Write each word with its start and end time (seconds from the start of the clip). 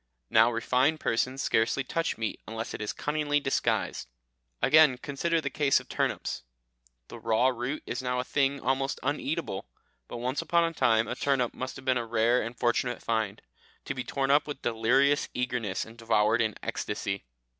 Now 0.31 0.51
refined 0.51 0.99
persons 0.99 1.43
scarcely 1.43 1.83
touch 1.83 2.17
meat 2.17 2.39
unless 2.47 2.73
it 2.73 2.81
is 2.81 2.91
cunningly 2.91 3.39
disguised. 3.39 4.09
Again, 4.59 4.97
consider 4.97 5.39
the 5.39 5.51
case 5.51 5.79
of 5.79 5.87
turnips; 5.89 6.41
the 7.09 7.19
raw 7.19 7.49
root 7.49 7.83
is 7.85 8.01
now 8.01 8.19
a 8.19 8.23
thing 8.23 8.59
almost 8.59 8.99
uneatable, 9.03 9.67
but 10.07 10.17
once 10.17 10.41
upon 10.41 10.63
a 10.63 10.73
time 10.73 11.07
a 11.07 11.13
turnip 11.13 11.53
must 11.53 11.75
have 11.75 11.85
been 11.85 11.97
a 11.99 12.05
rare 12.07 12.41
and 12.41 12.57
fortunate 12.57 13.03
find, 13.03 13.43
to 13.85 13.93
be 13.93 14.03
torn 14.03 14.31
up 14.31 14.47
with 14.47 14.63
delirious 14.63 15.29
eagerness 15.35 15.85
and 15.85 15.99
devoured 15.99 16.41
in 16.41 16.55
ecstasy. 16.63 17.23